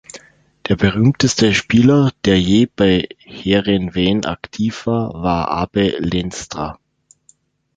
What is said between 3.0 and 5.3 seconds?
Heerenveen aktiv war,